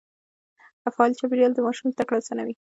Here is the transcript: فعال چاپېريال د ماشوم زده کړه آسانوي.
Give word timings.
فعال 0.93 1.11
چاپېريال 1.19 1.51
د 1.55 1.59
ماشوم 1.65 1.87
زده 1.93 2.03
کړه 2.07 2.17
آسانوي. 2.21 2.53